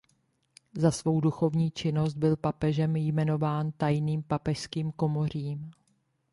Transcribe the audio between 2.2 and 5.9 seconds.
papežem jmenován tajným papežským komořím.